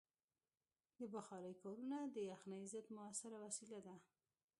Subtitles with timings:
[0.99, 3.95] د بخارۍ کارونه د یخنۍ ضد مؤثره وسیله ده.